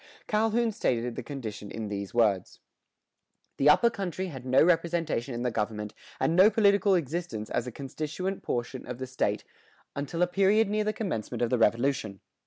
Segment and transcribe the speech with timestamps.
[0.23, 2.59] [117:2] Calhoun stated the condition in these words:
[3.57, 7.71] The upper country had no representation in the government and no political existence as a
[7.71, 9.43] constituent portion of the state
[9.95, 12.19] until a period near the commencement of the revolution.